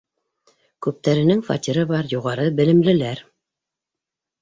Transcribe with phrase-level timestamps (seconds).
[0.85, 3.25] Күптәренең фатиры бар, юғары белемлеләр.